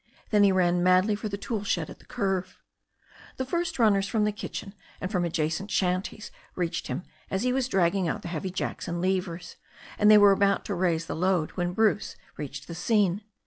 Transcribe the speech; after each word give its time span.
Then 0.31 0.41
he 0.41 0.51
ran 0.51 0.81
madly 0.81 1.13
for 1.13 1.29
the 1.29 1.37
tool 1.37 1.63
shed 1.63 1.87
at 1.87 1.99
the 1.99 2.07
cutve. 2.07 2.47
THE 2.47 2.47
STORY 2.47 2.69
OF 2.73 2.73
A 2.73 2.73
NEW 2.73 2.81
ZEALAND 2.81 2.95
RIVER 2.97 3.21
401 3.21 3.33
The 3.37 3.45
first 3.45 3.79
runners 3.79 4.07
from 4.07 4.23
the 4.23 4.31
kitchen 4.31 4.73
and 4.99 5.11
from 5.11 5.25
adjacent 5.25 5.69
shanties 5.69 6.31
reached 6.55 6.87
him 6.87 7.03
as 7.29 7.43
he 7.43 7.53
was 7.53 7.67
dragging 7.67 8.07
out 8.07 8.23
the 8.23 8.27
heavy 8.29 8.49
jacks 8.49 8.87
and 8.87 8.99
levers, 8.99 9.57
and 9.99 10.09
they 10.09 10.17
were 10.17 10.31
about 10.31 10.65
to 10.65 10.73
raise 10.73 11.05
the 11.05 11.15
load 11.15 11.51
when 11.51 11.73
Bruce 11.73 12.15
reached 12.35 12.67
the 12.67 12.73
scene. 12.73 13.21